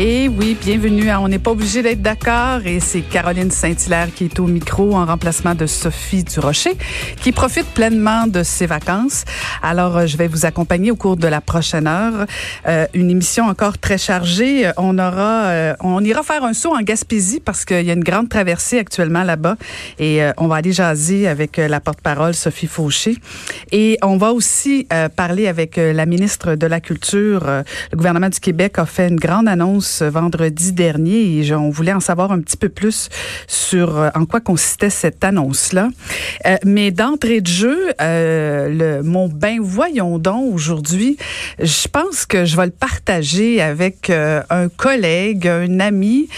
Et 0.00 0.28
oui, 0.28 0.56
bienvenue 0.60 1.10
à 1.10 1.20
On 1.20 1.26
n'est 1.26 1.40
pas 1.40 1.50
obligé 1.50 1.82
d'être 1.82 2.00
d'accord. 2.00 2.60
Et 2.64 2.78
c'est 2.78 3.00
Caroline 3.00 3.50
Saint-Hilaire 3.50 4.14
qui 4.14 4.26
est 4.26 4.38
au 4.38 4.46
micro 4.46 4.94
en 4.94 5.04
remplacement 5.04 5.56
de 5.56 5.66
Sophie 5.66 6.22
Durocher, 6.22 6.76
qui 7.20 7.32
profite 7.32 7.66
pleinement 7.66 8.28
de 8.28 8.44
ses 8.44 8.66
vacances. 8.66 9.24
Alors, 9.60 9.96
euh, 9.96 10.06
je 10.06 10.16
vais 10.16 10.28
vous 10.28 10.46
accompagner 10.46 10.92
au 10.92 10.94
cours 10.94 11.16
de 11.16 11.26
la 11.26 11.40
prochaine 11.40 11.88
heure. 11.88 12.26
Euh, 12.68 12.86
une 12.94 13.10
émission 13.10 13.46
encore 13.46 13.76
très 13.76 13.98
chargée. 13.98 14.70
On 14.76 15.00
aura, 15.00 15.46
euh, 15.46 15.74
on 15.80 16.04
ira 16.04 16.22
faire 16.22 16.44
un 16.44 16.52
saut 16.52 16.76
en 16.76 16.82
Gaspésie 16.82 17.40
parce 17.40 17.64
qu'il 17.64 17.84
y 17.84 17.90
a 17.90 17.94
une 17.94 18.04
grande 18.04 18.28
traversée 18.28 18.78
actuellement 18.78 19.24
là-bas. 19.24 19.56
Et 19.98 20.22
euh, 20.22 20.30
on 20.36 20.46
va 20.46 20.56
aller 20.56 20.72
jaser 20.72 21.26
avec 21.26 21.56
la 21.56 21.80
porte-parole 21.80 22.34
Sophie 22.34 22.68
Fauché. 22.68 23.16
Et 23.72 23.98
on 24.02 24.16
va 24.16 24.32
aussi 24.32 24.86
parler 25.16 25.48
avec 25.48 25.74
la 25.76 26.06
ministre 26.06 26.54
de 26.54 26.68
la 26.68 26.80
Culture. 26.80 27.40
le 27.44 27.96
gouvernement 27.96 28.28
du 28.28 28.38
Québec 28.38 28.78
a 28.78 28.86
fait 28.86 29.08
une 29.08 29.18
grande 29.18 29.48
annonce 29.48 29.87
vendredi 30.02 30.72
dernier 30.72 31.38
et 31.38 31.54
on 31.54 31.70
voulait 31.70 31.92
en 31.92 32.00
savoir 32.00 32.32
un 32.32 32.40
petit 32.40 32.56
peu 32.56 32.68
plus 32.68 33.08
sur 33.46 33.98
euh, 33.98 34.10
en 34.14 34.24
quoi 34.24 34.40
consistait 34.40 34.90
cette 34.90 35.24
annonce-là. 35.24 35.88
Euh, 36.46 36.56
mais 36.64 36.90
d'entrée 36.90 37.40
de 37.40 37.46
jeu, 37.46 37.92
euh, 38.00 39.02
mon 39.02 39.28
ben 39.28 39.58
voyons 39.60 40.18
donc 40.18 40.54
aujourd'hui, 40.54 41.16
je 41.58 41.88
pense 41.88 42.26
que 42.26 42.44
je 42.44 42.56
vais 42.56 42.66
le 42.66 42.72
partager 42.72 43.60
avec 43.60 44.10
un 44.10 44.68
collègue, 44.68 45.46
un 45.46 45.80
ami 45.80 46.28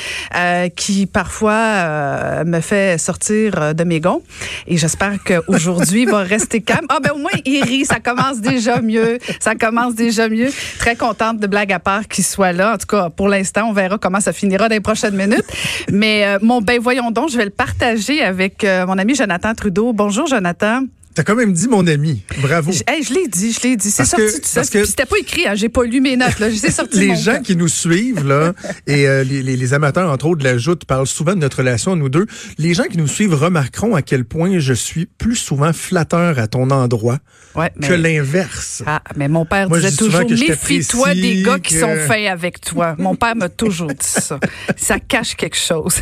qui 0.77 1.07
parfois 1.07 2.45
me 2.45 2.61
fait 2.61 2.99
sortir 2.99 3.75
de 3.75 3.85
mes 3.85 4.01
gonds 4.01 4.23
et 4.67 4.77
j'espère 4.77 5.23
qu'aujourd'hui 5.25 6.05
va 6.07 6.19
rester 6.21 6.61
calme. 6.61 6.87
Ah 6.89 6.99
ben 7.03 7.13
au 7.15 7.19
moins 7.19 7.31
il 7.45 7.63
rit, 7.63 7.85
ça 7.85 8.01
commence 8.01 8.41
déjà 8.41 8.81
mieux, 8.81 9.19
ça 9.39 9.55
commence 9.55 9.95
déjà 9.95 10.29
mieux. 10.29 10.51
Très 10.79 10.97
contente 10.97 11.39
de 11.39 11.47
blague 11.47 11.73
à 11.73 11.79
part 11.79 12.09
qu'il 12.09 12.25
soit 12.25 12.53
là. 12.53 12.75
En 12.75 12.79
tout 12.79 12.87
cas, 12.87 13.11
pour 13.11 13.29
l'instant. 13.29 13.40
On 13.65 13.73
verra 13.73 13.99
comment 13.99 14.21
ça 14.21 14.33
finira 14.33 14.69
dans 14.69 14.75
les 14.75 14.81
prochaines 14.81 15.17
minutes. 15.17 15.47
Mais 15.91 16.25
euh, 16.25 16.39
mon 16.43 16.61
ben 16.61 16.81
voyons 16.81 17.11
donc, 17.11 17.31
je 17.31 17.37
vais 17.37 17.45
le 17.45 17.51
partager 17.51 18.23
avec 18.23 18.65
euh, 18.65 18.87
mon 18.87 18.99
ami 18.99 19.15
Jonathan 19.15 19.55
Trudeau. 19.55 19.93
Bonjour 19.93 20.27
Jonathan. 20.27 20.83
T'as 21.13 21.25
quand 21.25 21.35
même 21.35 21.53
dit 21.53 21.67
mon 21.67 21.87
ami. 21.89 22.23
Bravo. 22.41 22.71
Je, 22.71 22.79
je 22.79 23.13
l'ai 23.13 23.27
dit, 23.27 23.53
je 23.53 23.61
l'ai 23.67 23.77
dit. 23.77 23.91
C'est 23.91 24.05
sorti 24.05 24.41
tout 24.41 24.47
ça. 24.47 24.63
C'était 24.63 25.07
pas 25.07 25.19
écrit, 25.19 25.47
hein, 25.47 25.55
j'ai 25.57 25.69
pas 25.69 25.83
lu 25.83 26.01
mes 26.01 26.17
notes. 26.17 26.39
Là. 26.39 26.49
Sorti. 26.71 27.01
les 27.01 27.17
gens 27.17 27.43
qui 27.43 27.57
nous 27.57 27.67
suivent 27.67 28.25
là 28.25 28.53
et 28.87 29.09
euh, 29.09 29.25
les, 29.25 29.43
les, 29.43 29.75
amateurs 29.75 30.09
entre 30.09 30.27
autres 30.27 30.39
de 30.39 30.45
la 30.45 30.57
joute 30.57 30.85
parlent 30.85 31.07
souvent 31.07 31.35
de 31.35 31.41
notre 31.41 31.59
relation 31.59 31.97
nous 31.97 32.09
deux. 32.09 32.27
Les 32.59 32.75
gens 32.75 32.85
qui 32.85 32.97
nous 32.97 33.09
suivent 33.09 33.35
remarqueront 33.35 33.97
à 33.97 34.03
quel 34.03 34.25
point 34.25 34.61
je 34.61 34.73
suis 34.73 35.07
plus 35.07 35.35
souvent 35.35 35.73
flatteur 35.73 36.39
à 36.39 36.47
ton 36.47 36.71
endroit 36.71 37.19
que 37.55 37.93
l'inverse. 37.93 38.85
Ah, 38.87 39.03
mais 39.17 39.27
mon 39.27 39.45
père 39.45 39.69
disait 39.69 39.91
toujours 39.91 40.21
méfie-toi 40.29 41.15
des 41.15 41.43
gars 41.43 41.59
qui 41.59 41.75
sont 41.75 41.97
faits 41.97 42.29
avec 42.29 42.61
toi. 42.61 42.95
Mon 42.99 43.15
père 43.17 43.35
m'a 43.35 43.49
toujours 43.49 43.89
dit 43.89 43.97
ça. 44.01 44.39
Ça 44.77 45.01
cache 45.01 45.35
quelque 45.35 45.57
chose. 45.57 45.97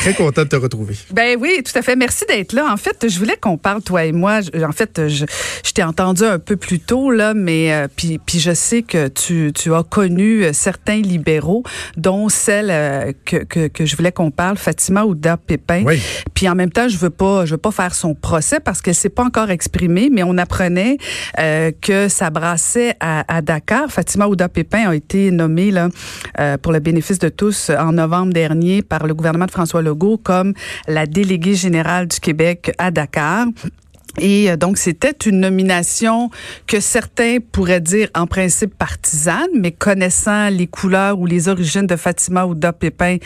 Très 0.00 0.14
content 0.14 0.42
de 0.42 0.48
te 0.48 0.56
retrouver. 0.56 0.96
Ben 1.12 1.38
oui, 1.40 1.62
tout 1.64 1.76
à 1.78 1.82
fait. 1.82 1.96
Merci 1.96 2.24
d'être 2.28 2.52
là. 2.52 2.70
En 2.70 2.76
fait, 2.76 3.08
je 3.08 3.18
voulais 3.18 3.36
qu'on 3.40 3.56
parle 3.56 3.82
toi 3.82 3.93
et 3.98 4.12
moi, 4.12 4.40
en 4.62 4.72
fait, 4.72 5.08
je, 5.08 5.26
je 5.64 5.72
t'ai 5.72 5.82
entendu 5.82 6.24
un 6.24 6.38
peu 6.38 6.56
plus 6.56 6.80
tôt, 6.80 7.10
là, 7.10 7.34
mais 7.34 7.72
euh, 7.72 7.88
puis, 7.94 8.18
puis 8.18 8.38
je 8.38 8.52
sais 8.52 8.82
que 8.82 9.08
tu, 9.08 9.52
tu 9.54 9.74
as 9.74 9.82
connu 9.82 10.44
euh, 10.44 10.52
certains 10.52 11.00
libéraux, 11.00 11.62
dont 11.96 12.28
celle 12.28 12.70
euh, 12.70 13.12
que, 13.24 13.38
que, 13.38 13.68
que, 13.68 13.84
je 13.84 13.96
voulais 13.96 14.12
qu'on 14.12 14.30
parle, 14.30 14.56
Fatima 14.56 15.04
Ouda 15.04 15.36
Pépin. 15.36 15.82
Oui. 15.84 16.00
Puis 16.34 16.48
en 16.48 16.54
même 16.54 16.70
temps, 16.70 16.88
je 16.88 16.96
veux 16.98 17.10
pas, 17.10 17.44
je 17.46 17.52
veux 17.52 17.58
pas 17.58 17.70
faire 17.70 17.94
son 17.94 18.14
procès 18.14 18.60
parce 18.60 18.82
qu'elle 18.82 18.94
s'est 18.94 19.08
pas 19.08 19.24
encore 19.24 19.50
exprimée, 19.50 20.10
mais 20.12 20.22
on 20.22 20.38
apprenait 20.38 20.98
que 21.80 22.08
ça 22.08 22.30
brassait 22.30 22.94
à, 23.00 23.24
à, 23.34 23.42
Dakar. 23.42 23.90
Fatima 23.90 24.26
Ouda 24.26 24.48
Pépin 24.48 24.88
a 24.88 24.94
été 24.94 25.30
nommée 25.30 25.70
là 25.70 25.88
pour 26.62 26.72
le 26.72 26.80
bénéfice 26.80 27.18
de 27.18 27.28
tous 27.28 27.70
en 27.70 27.92
novembre 27.92 28.32
dernier 28.32 28.82
par 28.82 29.06
le 29.06 29.14
gouvernement 29.14 29.46
de 29.46 29.50
François 29.50 29.82
Legault 29.82 30.18
comme 30.18 30.54
la 30.88 31.06
déléguée 31.06 31.54
générale 31.54 32.08
du 32.08 32.20
Québec 32.20 32.72
à 32.78 32.90
Dakar. 32.90 33.46
Et 34.18 34.50
euh, 34.50 34.56
donc, 34.56 34.78
c'était 34.78 35.14
une 35.26 35.40
nomination 35.40 36.30
que 36.66 36.80
certains 36.80 37.38
pourraient 37.52 37.80
dire 37.80 38.08
en 38.14 38.26
principe 38.26 38.76
partisane, 38.76 39.48
mais 39.54 39.72
connaissant 39.72 40.48
les 40.48 40.66
couleurs 40.66 41.18
ou 41.18 41.26
les 41.26 41.48
origines 41.48 41.86
de 41.86 41.96
Fatima 41.96 42.46
Ouda 42.46 42.72
Pépin, 42.72 43.16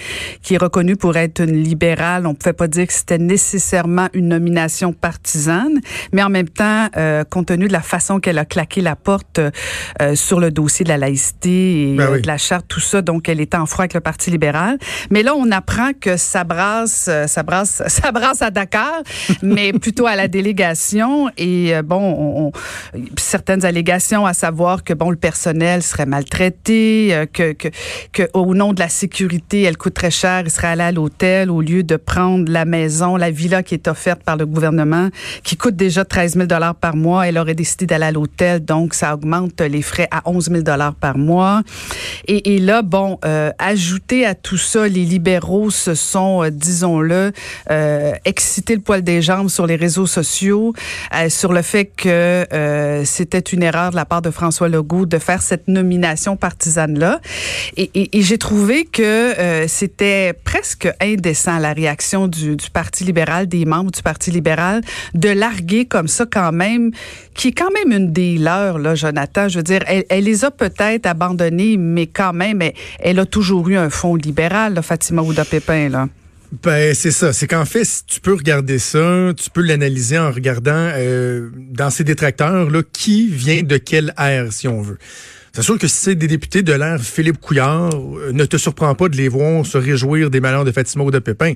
qui 0.42 0.54
est 0.54 0.58
reconnue 0.58 0.96
pour 0.96 1.16
être 1.16 1.40
une 1.40 1.62
libérale, 1.62 2.26
on 2.26 2.30
ne 2.30 2.34
pouvait 2.34 2.52
pas 2.52 2.68
dire 2.68 2.86
que 2.86 2.92
c'était 2.92 3.18
nécessairement 3.18 4.08
une 4.14 4.28
nomination 4.28 4.92
partisane, 4.92 5.80
mais 6.12 6.22
en 6.22 6.30
même 6.30 6.48
temps, 6.48 6.88
euh, 6.96 7.24
compte 7.24 7.46
tenu 7.48 7.68
de 7.68 7.72
la 7.72 7.82
façon 7.82 8.20
qu'elle 8.20 8.38
a 8.38 8.44
claqué 8.44 8.80
la 8.80 8.96
porte 8.96 9.38
euh, 9.38 10.14
sur 10.14 10.40
le 10.40 10.50
dossier 10.50 10.84
de 10.84 10.90
la 10.90 10.98
laïcité 10.98 11.92
et 11.92 11.96
ben 11.96 12.20
de 12.20 12.26
la 12.26 12.38
charte, 12.38 12.66
tout 12.68 12.80
ça, 12.80 13.02
donc 13.02 13.28
elle 13.28 13.40
était 13.40 13.56
en 13.56 13.66
froid 13.66 13.82
avec 13.82 13.94
le 13.94 14.00
Parti 14.00 14.30
libéral. 14.30 14.78
Mais 15.10 15.22
là, 15.22 15.34
on 15.34 15.50
apprend 15.50 15.92
que 15.98 16.16
ça 16.16 16.44
brasse, 16.44 17.10
ça 17.26 17.42
brasse, 17.42 17.82
ça 17.86 18.12
brasse 18.12 18.42
à 18.42 18.50
Dakar, 18.50 19.02
mais 19.42 19.72
plutôt 19.72 20.06
à 20.06 20.16
la 20.16 20.28
délégation 20.28 20.77
et 21.36 21.74
euh, 21.74 21.82
bon, 21.82 22.52
certaines 23.16 23.64
allégations 23.64 24.26
à 24.26 24.32
savoir 24.32 24.84
que 24.84 24.94
bon 24.94 25.10
le 25.10 25.16
personnel 25.16 25.82
serait 25.82 26.06
maltraité, 26.06 27.08
euh, 27.12 27.26
que, 27.26 27.52
que, 27.52 27.68
que 28.12 28.28
au 28.32 28.54
nom 28.54 28.72
de 28.72 28.80
la 28.80 28.88
sécurité, 28.88 29.62
elle 29.62 29.76
coûte 29.76 29.94
très 29.94 30.10
cher, 30.10 30.42
il 30.44 30.50
serait 30.50 30.68
allé 30.68 30.82
à 30.82 30.92
l'hôtel 30.92 31.50
au 31.50 31.60
lieu 31.60 31.82
de 31.82 31.96
prendre 31.96 32.50
la 32.50 32.64
maison, 32.64 33.16
la 33.16 33.30
villa 33.30 33.62
qui 33.62 33.74
est 33.74 33.88
offerte 33.88 34.22
par 34.22 34.36
le 34.36 34.46
gouvernement, 34.46 35.08
qui 35.42 35.56
coûte 35.56 35.76
déjà 35.76 36.04
13 36.04 36.34
000 36.34 36.46
dollars 36.46 36.74
par 36.74 36.96
mois. 36.96 37.26
Elle 37.26 37.38
aurait 37.38 37.54
décidé 37.54 37.86
d'aller 37.86 38.06
à 38.06 38.12
l'hôtel, 38.12 38.64
donc 38.64 38.94
ça 38.94 39.14
augmente 39.14 39.60
les 39.60 39.82
frais 39.82 40.08
à 40.10 40.22
11 40.28 40.50
000 40.50 40.62
dollars 40.62 40.94
par 40.94 41.18
mois. 41.18 41.62
Et, 42.26 42.58
là, 42.58 42.82
bon, 42.82 43.18
euh, 43.24 43.50
ajouter 43.58 44.26
à 44.26 44.34
tout 44.34 44.58
ça, 44.58 44.86
les 44.86 45.04
libéraux 45.04 45.70
se 45.70 45.94
sont, 45.94 46.44
euh, 46.44 46.50
disons-le, 46.50 47.32
euh, 47.70 48.12
excité 48.24 48.74
le 48.74 48.80
poil 48.80 49.02
des 49.02 49.22
jambes 49.22 49.48
sur 49.48 49.66
les 49.66 49.76
réseaux 49.76 50.06
sociaux 50.06 50.67
euh, 51.14 51.28
sur 51.28 51.52
le 51.52 51.62
fait 51.62 51.86
que 51.86 52.46
euh, 52.52 53.04
c'était 53.04 53.38
une 53.38 53.62
erreur 53.62 53.90
de 53.90 53.96
la 53.96 54.04
part 54.04 54.22
de 54.22 54.30
François 54.30 54.68
Legault 54.68 55.06
de 55.06 55.18
faire 55.18 55.42
cette 55.42 55.68
nomination 55.68 56.36
partisane-là. 56.36 57.20
Et, 57.76 58.08
j'ai 58.14 58.38
trouvé 58.38 58.84
que 58.84 59.02
euh, 59.02 59.66
c'était 59.68 60.32
presque 60.32 60.88
indécent 61.00 61.58
la 61.58 61.72
réaction 61.72 62.28
du, 62.28 62.56
Parti 62.72 63.04
libéral, 63.04 63.46
des 63.46 63.64
membres 63.64 63.90
du 63.90 64.02
Parti 64.02 64.30
libéral, 64.30 64.82
de 65.14 65.30
larguer 65.30 65.86
comme 65.86 66.08
ça 66.08 66.26
quand 66.30 66.52
même, 66.52 66.90
qui 67.34 67.48
est 67.48 67.52
quand 67.52 67.70
même 67.70 67.92
une 67.92 68.12
des 68.12 68.36
leurs, 68.36 68.78
là, 68.78 68.94
Jonathan. 68.94 69.48
Je 69.48 69.58
veux 69.58 69.62
dire, 69.62 69.82
elle, 69.86 70.24
les 70.24 70.44
a 70.44 70.50
peut-être 70.50 71.06
abandonnés, 71.06 71.76
mais 71.76 72.06
quand 72.06 72.32
même, 72.32 72.62
elle, 72.62 72.74
elle, 73.00 73.18
a 73.18 73.26
toujours 73.26 73.68
eu 73.68 73.76
un 73.76 73.90
fond 73.90 74.16
libéral, 74.16 74.74
là, 74.74 74.82
Fatima 74.82 75.22
Ouda-Pépin, 75.22 75.88
là. 75.88 76.08
Ben 76.50 76.94
c'est 76.94 77.10
ça, 77.10 77.34
c'est 77.34 77.46
qu'en 77.46 77.66
fait, 77.66 77.86
tu 78.06 78.20
peux 78.20 78.32
regarder 78.32 78.78
ça, 78.78 79.32
tu 79.36 79.50
peux 79.50 79.60
l'analyser 79.60 80.18
en 80.18 80.32
regardant 80.32 80.72
euh, 80.94 81.50
dans 81.54 81.90
ces 81.90 82.04
détracteurs 82.04 82.70
là 82.70 82.82
qui 82.90 83.28
vient 83.28 83.62
de 83.62 83.76
quelle 83.76 84.14
ère 84.16 84.50
si 84.50 84.66
on 84.66 84.80
veut. 84.80 84.96
C'est 85.52 85.62
sûr 85.62 85.78
que 85.78 85.86
si 85.86 85.96
c'est 85.96 86.14
des 86.14 86.26
députés 86.26 86.62
de 86.62 86.72
l'ère 86.72 87.00
Philippe 87.02 87.38
Couillard, 87.40 87.90
euh, 87.92 88.32
ne 88.32 88.44
te 88.46 88.56
surprend 88.56 88.94
pas 88.94 89.08
de 89.08 89.16
les 89.16 89.28
voir 89.28 89.66
se 89.66 89.76
réjouir 89.76 90.30
des 90.30 90.40
malheurs 90.40 90.64
de 90.64 90.72
Fatima 90.72 91.04
ou 91.04 91.10
de 91.10 91.18
Pépin. 91.18 91.52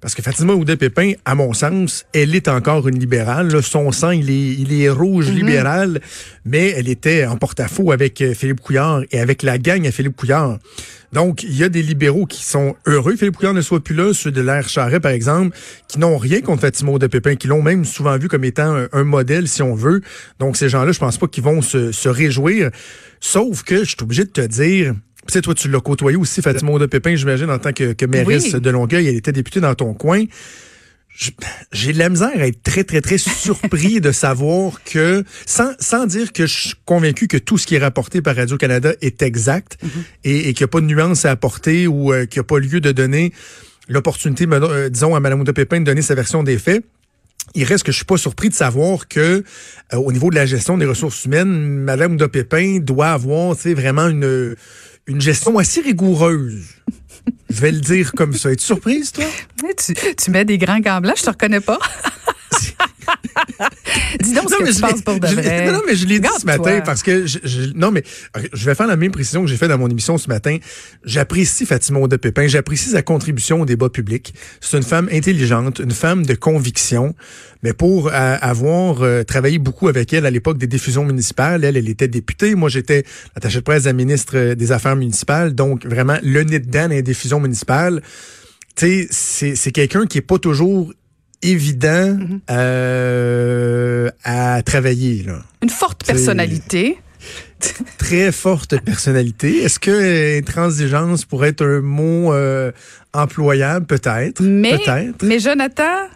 Parce 0.00 0.14
que 0.14 0.22
Fatima 0.22 0.54
Oudé 0.54 0.76
Pépin, 0.76 1.12
à 1.24 1.34
mon 1.34 1.52
sens, 1.52 2.04
elle 2.12 2.34
est 2.34 2.48
encore 2.48 2.86
une 2.88 2.98
libérale. 2.98 3.62
Son 3.62 3.92
sang, 3.92 4.10
il 4.10 4.30
est, 4.30 4.52
il 4.54 4.72
est 4.72 4.90
rouge 4.90 5.30
mm-hmm. 5.30 5.34
libéral, 5.34 6.00
mais 6.44 6.70
elle 6.70 6.88
était 6.88 7.26
en 7.26 7.36
porte-à-faux 7.36 7.92
avec 7.92 8.20
euh, 8.20 8.34
Philippe 8.34 8.60
Couillard 8.60 9.02
et 9.10 9.20
avec 9.20 9.42
la 9.42 9.58
gang 9.58 9.86
à 9.86 9.90
Philippe 9.90 10.16
Couillard. 10.16 10.58
Donc, 11.14 11.44
il 11.44 11.56
y 11.56 11.62
a 11.62 11.68
des 11.68 11.82
libéraux 11.82 12.26
qui 12.26 12.44
sont 12.44 12.74
heureux. 12.86 13.14
Philippe 13.14 13.36
Couillard 13.36 13.54
ne 13.54 13.60
soit 13.60 13.82
plus 13.82 13.94
là, 13.94 14.12
ceux 14.12 14.32
de 14.32 14.40
l'ère 14.40 14.68
Charret, 14.68 14.98
par 14.98 15.12
exemple, 15.12 15.56
qui 15.86 16.00
n'ont 16.00 16.18
rien 16.18 16.40
contre 16.40 16.62
Fatima 16.62 16.98
de 16.98 17.06
Pépin, 17.06 17.36
qui 17.36 17.46
l'ont 17.46 17.62
même 17.62 17.84
souvent 17.84 18.18
vu 18.18 18.26
comme 18.26 18.42
étant 18.42 18.86
un, 18.92 19.04
modèle, 19.04 19.46
si 19.46 19.62
on 19.62 19.76
veut. 19.76 20.00
Donc, 20.40 20.56
ces 20.56 20.68
gens-là, 20.68 20.90
je 20.90 20.98
pense 20.98 21.16
pas 21.16 21.28
qu'ils 21.28 21.44
vont 21.44 21.62
se, 21.62 21.92
se 21.92 22.08
réjouir. 22.08 22.70
Sauf 23.20 23.62
que 23.62 23.84
je 23.84 23.90
suis 23.90 23.96
obligé 24.02 24.24
de 24.24 24.30
te 24.30 24.40
dire, 24.40 24.94
sais, 25.32 25.42
toi, 25.42 25.54
tu 25.54 25.68
l'as 25.68 25.80
côtoyé 25.80 26.16
aussi, 26.16 26.42
Fatima 26.42 26.78
de 26.78 26.86
Pépin, 26.86 27.14
j'imagine, 27.16 27.50
en 27.50 27.58
tant 27.58 27.72
que, 27.72 27.92
que 27.92 28.06
mairesse 28.06 28.52
de 28.52 28.70
Longueuil. 28.70 29.06
Elle 29.06 29.16
était 29.16 29.32
députée 29.32 29.60
dans 29.60 29.74
ton 29.74 29.94
coin. 29.94 30.24
J'ai 31.72 31.92
de 31.92 31.98
la 31.98 32.08
misère 32.08 32.32
à 32.34 32.46
être 32.48 32.62
très, 32.62 32.82
très, 32.82 33.00
très 33.00 33.18
surpris 33.18 34.00
de 34.00 34.10
savoir 34.10 34.82
que, 34.82 35.22
sans, 35.46 35.72
sans 35.78 36.06
dire 36.06 36.32
que 36.32 36.44
je 36.46 36.52
suis 36.52 36.74
convaincu 36.84 37.28
que 37.28 37.36
tout 37.36 37.56
ce 37.56 37.66
qui 37.66 37.76
est 37.76 37.78
rapporté 37.78 38.20
par 38.20 38.34
Radio-Canada 38.34 38.94
est 39.00 39.22
exact 39.22 39.78
mm-hmm. 39.82 39.88
et, 40.24 40.48
et 40.48 40.54
qu'il 40.54 40.64
n'y 40.64 40.68
a 40.68 40.68
pas 40.68 40.80
de 40.80 40.86
nuance 40.86 41.24
à 41.24 41.30
apporter 41.30 41.86
ou 41.86 42.12
euh, 42.12 42.26
qu'il 42.26 42.40
n'y 42.40 42.44
a 42.44 42.44
pas 42.44 42.58
lieu 42.58 42.80
de 42.80 42.90
donner 42.90 43.32
l'opportunité, 43.88 44.46
euh, 44.50 44.88
disons, 44.88 45.14
à 45.14 45.20
Mme 45.20 45.44
de 45.44 45.52
Pépin 45.52 45.78
de 45.78 45.84
donner 45.84 46.02
sa 46.02 46.16
version 46.16 46.42
des 46.42 46.58
faits 46.58 46.84
il 47.54 47.64
reste 47.64 47.84
que 47.84 47.92
je 47.92 47.96
suis 47.96 48.06
pas 48.06 48.16
surpris 48.16 48.48
de 48.48 48.54
savoir 48.54 49.06
que 49.06 49.44
euh, 49.92 49.96
au 49.96 50.12
niveau 50.12 50.30
de 50.30 50.34
la 50.34 50.46
gestion 50.46 50.78
des 50.78 50.86
ressources 50.86 51.24
humaines, 51.24 51.48
Madame 51.48 52.16
de 52.16 52.26
Pépin 52.26 52.78
doit 52.80 53.08
avoir, 53.08 53.54
vraiment 53.54 54.08
une 54.08 54.56
une 55.06 55.20
gestion 55.20 55.58
assez 55.58 55.80
rigoureuse. 55.80 56.64
Je 57.50 57.60
vais 57.60 57.72
le 57.72 57.80
dire 57.80 58.12
comme 58.12 58.34
ça. 58.34 58.50
Es-tu 58.52 58.64
surprise, 58.64 59.12
toi? 59.12 59.24
Tu, 60.16 60.30
mets 60.30 60.44
des 60.44 60.58
grands 60.58 60.80
gants 60.80 61.00
blancs, 61.00 61.16
je 61.18 61.22
te 61.24 61.30
reconnais 61.30 61.60
pas. 61.60 61.78
Dis 64.20 64.34
donc 64.34 64.50
ce 64.50 64.56
que 64.56 64.74
tu 64.74 64.80
penses 64.80 65.02
pour 65.02 65.18
de 65.18 65.26
vrai. 65.26 65.72
Non, 65.72 65.80
mais 65.86 65.96
je 65.96 66.06
l'ai 66.06 66.20
dit 66.20 66.28
ce 66.38 66.46
matin 66.46 66.80
parce 66.84 67.02
que 67.02 67.26
je, 67.26 67.72
non, 67.74 67.90
mais 67.90 68.04
je 68.52 68.64
vais 68.64 68.74
faire 68.74 68.86
la 68.86 68.96
même 68.96 69.10
précision 69.10 69.42
que 69.42 69.48
j'ai 69.48 69.56
fait 69.56 69.68
dans 69.68 69.78
mon 69.78 69.88
émission 69.88 70.18
ce 70.18 70.28
matin. 70.28 70.58
J'apprécie 71.04 71.66
Fatima 71.66 72.06
de 72.06 72.16
Pépin, 72.16 72.46
j'apprécie 72.46 72.90
sa 72.90 73.02
contribution 73.02 73.62
au 73.62 73.66
débat 73.66 73.88
public. 73.88 74.34
C'est 74.60 74.76
une 74.76 74.82
femme 74.82 75.08
intelligente, 75.12 75.78
une 75.78 75.90
femme 75.90 76.24
de 76.26 76.34
conviction. 76.34 77.14
Mais 77.62 77.72
pour 77.72 78.08
euh, 78.08 78.10
avoir 78.12 79.02
euh, 79.02 79.22
travaillé 79.22 79.58
beaucoup 79.58 79.88
avec 79.88 80.12
elle 80.12 80.26
à 80.26 80.30
l'époque 80.30 80.58
des 80.58 80.66
diffusions 80.66 81.04
municipales, 81.04 81.64
elle, 81.64 81.78
elle 81.78 81.88
était 81.88 82.08
députée. 82.08 82.54
Moi, 82.54 82.68
j'étais 82.68 83.04
attaché 83.34 83.58
de 83.58 83.64
presse 83.64 83.84
à 83.84 83.88
la 83.88 83.92
ministre 83.94 84.52
des 84.52 84.72
Affaires 84.72 84.96
municipales. 84.96 85.54
Donc, 85.54 85.86
vraiment, 85.86 86.18
le 86.22 86.42
nez 86.42 86.58
dedans 86.58 86.84
dans 86.84 86.90
les 86.90 87.02
diffusions 87.02 87.40
municipales. 87.40 88.02
Tu 88.76 89.06
sais, 89.10 89.54
c'est 89.54 89.72
quelqu'un 89.72 90.06
qui 90.06 90.18
est 90.18 90.22
pas 90.22 90.38
toujours 90.38 90.92
évident 91.44 92.16
mm-hmm. 92.16 92.40
euh, 92.50 94.10
à 94.24 94.62
travailler. 94.62 95.22
Là. 95.22 95.42
Une 95.62 95.70
forte 95.70 96.04
personnalité. 96.04 96.98
Très 97.98 98.32
forte 98.32 98.78
personnalité. 98.80 99.62
Est-ce 99.62 99.78
que 99.78 100.38
intransigeance 100.38 101.24
pourrait 101.24 101.50
être 101.50 101.64
un 101.64 101.80
mot 101.80 102.34
employable? 103.14 103.86
Peut-être. 103.86 104.42
Mais, 104.42 104.78
mais 105.22 105.38
Jonathan, 105.38 106.08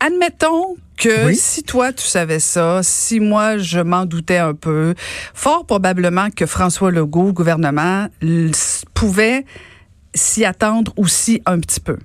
admettons 0.00 0.76
que 0.96 1.32
si 1.32 1.62
toi 1.62 1.92
tu 1.92 2.04
savais 2.04 2.38
ça, 2.38 2.80
si 2.82 3.20
moi 3.20 3.58
je 3.58 3.80
m'en 3.80 4.04
doutais 4.04 4.38
un 4.38 4.54
peu, 4.54 4.94
fort 5.34 5.66
probablement 5.66 6.30
que 6.30 6.46
François 6.46 6.90
Legault, 6.90 7.26
le 7.26 7.32
gouvernement, 7.32 8.08
pouvait 8.94 9.44
s'y 10.14 10.44
attendre 10.44 10.92
aussi 10.96 11.42
un 11.46 11.58
petit 11.58 11.80
peu. 11.80 11.98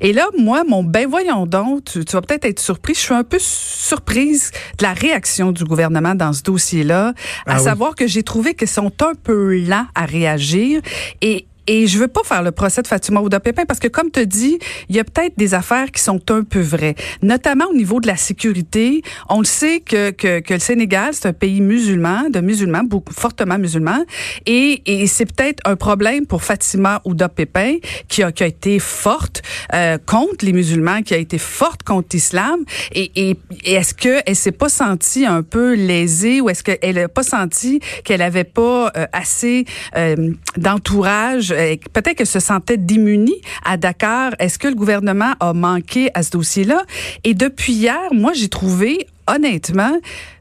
Et 0.00 0.12
là, 0.12 0.26
moi, 0.38 0.64
mon 0.68 0.84
ben 0.84 1.08
voyons 1.08 1.46
donc, 1.46 1.84
tu, 1.84 2.00
vas 2.12 2.20
peut-être 2.20 2.44
être 2.44 2.60
surpris, 2.60 2.94
je 2.94 3.00
suis 3.00 3.14
un 3.14 3.24
peu 3.24 3.38
surprise 3.40 4.50
de 4.78 4.82
la 4.82 4.92
réaction 4.92 5.52
du 5.52 5.64
gouvernement 5.64 6.14
dans 6.14 6.32
ce 6.32 6.42
dossier-là, 6.42 7.14
à 7.46 7.54
ah 7.54 7.58
savoir 7.58 7.94
que 7.94 8.06
j'ai 8.06 8.22
trouvé 8.22 8.54
qu'ils 8.54 8.68
sont 8.68 8.92
un 9.00 9.14
peu 9.14 9.58
lents 9.60 9.86
à 9.94 10.04
réagir. 10.04 10.82
Et 11.22 11.46
et 11.66 11.86
je 11.86 11.98
veux 11.98 12.08
pas 12.08 12.22
faire 12.24 12.42
le 12.42 12.52
procès 12.52 12.82
de 12.82 12.86
Fatima 12.86 13.20
Ouda 13.20 13.40
Pépin 13.40 13.64
parce 13.64 13.80
que, 13.80 13.88
comme 13.88 14.10
tu 14.10 14.26
dis, 14.26 14.58
il 14.88 14.96
y 14.96 15.00
a 15.00 15.04
peut-être 15.04 15.36
des 15.36 15.54
affaires 15.54 15.90
qui 15.90 16.02
sont 16.02 16.20
un 16.30 16.42
peu 16.42 16.60
vraies, 16.60 16.94
notamment 17.22 17.66
au 17.70 17.74
niveau 17.74 18.00
de 18.00 18.06
la 18.06 18.16
sécurité. 18.16 19.02
On 19.28 19.40
le 19.40 19.44
sait 19.44 19.80
que, 19.80 20.10
que, 20.10 20.40
que 20.40 20.54
le 20.54 20.60
Sénégal, 20.60 21.10
c'est 21.12 21.26
un 21.26 21.32
pays 21.32 21.60
musulman, 21.60 22.30
de 22.30 22.40
musulmans, 22.40 22.84
beaucoup, 22.84 23.12
fortement 23.12 23.58
musulmans, 23.58 24.04
et, 24.46 24.82
et 24.86 25.06
c'est 25.06 25.26
peut-être 25.26 25.60
un 25.64 25.76
problème 25.76 26.26
pour 26.26 26.42
Fatima 26.42 27.00
Ouda 27.04 27.28
Pépin 27.28 27.76
qui 28.08 28.22
a, 28.22 28.32
qui 28.32 28.42
a 28.42 28.46
été 28.46 28.78
forte 28.78 29.42
euh, 29.74 29.98
contre 30.04 30.44
les 30.44 30.52
musulmans, 30.52 31.02
qui 31.02 31.14
a 31.14 31.18
été 31.18 31.38
forte 31.38 31.82
contre 31.82 32.08
l'islam. 32.12 32.60
Et, 32.92 33.10
et, 33.14 33.36
est-ce 33.64 33.94
que 33.94 34.20
elle 34.26 34.36
s'est 34.36 34.52
pas 34.52 34.68
sentie 34.68 35.26
un 35.26 35.42
peu 35.42 35.74
lésée 35.74 36.40
ou 36.40 36.48
est-ce 36.48 36.62
qu'elle 36.62 36.98
a 36.98 37.08
pas 37.08 37.22
senti 37.22 37.80
qu'elle 38.04 38.22
avait 38.22 38.44
pas 38.44 38.92
euh, 38.96 39.06
assez 39.12 39.64
euh, 39.96 40.32
d'entourage 40.56 41.52
peut-être 41.92 42.16
qu'elle 42.16 42.26
se 42.26 42.40
sentait 42.40 42.76
démunie 42.76 43.40
à 43.64 43.76
Dakar. 43.76 44.32
Est-ce 44.38 44.58
que 44.58 44.68
le 44.68 44.74
gouvernement 44.74 45.34
a 45.40 45.52
manqué 45.52 46.10
à 46.14 46.22
ce 46.22 46.30
dossier-là? 46.30 46.82
Et 47.24 47.34
depuis 47.34 47.72
hier, 47.72 48.08
moi, 48.12 48.32
j'ai 48.34 48.48
trouvé, 48.48 49.06
honnêtement, 49.26 49.98